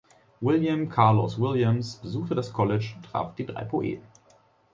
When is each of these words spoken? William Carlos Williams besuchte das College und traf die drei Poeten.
William 0.41 0.87
Carlos 0.89 1.37
Williams 1.39 1.97
besuchte 1.97 2.33
das 2.33 2.51
College 2.51 2.93
und 2.95 3.05
traf 3.05 3.35
die 3.35 3.45
drei 3.45 3.65
Poeten. 3.65 4.01